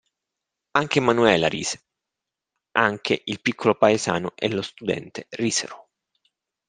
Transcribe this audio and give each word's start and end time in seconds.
Anche 0.71 0.99
Manuela 0.99 1.47
rise, 1.47 1.83
anche 2.71 3.21
il 3.23 3.39
piccolo 3.39 3.75
paesano 3.75 4.31
e 4.33 4.49
lo 4.49 4.63
studente 4.63 5.27
risero. 5.29 5.91